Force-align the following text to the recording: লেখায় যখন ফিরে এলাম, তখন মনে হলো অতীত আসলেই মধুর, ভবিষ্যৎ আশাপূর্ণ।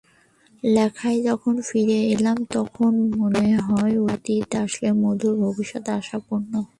লেখায় 0.63 1.19
যখন 1.23 1.55
ফিরে 1.61 1.99
এলাম, 2.13 2.37
তখন 2.53 2.91
মনে 3.17 3.45
হলো 3.67 3.99
অতীত 4.13 4.49
আসলেই 4.63 4.95
মধুর, 5.03 5.33
ভবিষ্যৎ 5.43 5.85
আশাপূর্ণ। 5.99 6.51